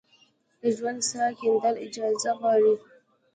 [0.61, 2.73] د ژورې څاه کیندل اجازه غواړي؟